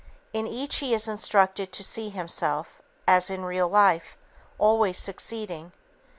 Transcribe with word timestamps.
In 0.33 0.47
each 0.47 0.77
he 0.77 0.95
is 0.95 1.07
instructed 1.07 1.71
to 1.73 1.83
see 1.83 2.09
himself 2.09 2.81
'as 3.07 3.29
in 3.29 3.45
real 3.45 3.69
life' 3.69 4.17
always 4.57 4.97
succeeding. 4.97 5.73